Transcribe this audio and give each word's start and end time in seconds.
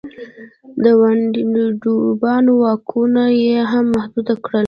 د 0.81 0.83
ویاندویانو 1.01 2.51
واکونه 2.61 3.23
یې 3.43 3.57
هم 3.71 3.85
محدود 3.95 4.27
کړل. 4.45 4.59